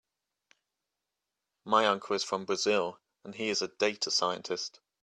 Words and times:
My 1.63 1.85
uncle 1.85 2.15
is 2.15 2.23
from 2.23 2.45
Brazil 2.45 2.99
and 3.23 3.35
he 3.35 3.49
is 3.49 3.61
a 3.61 3.67
data 3.67 4.09
scientist. 4.09 4.79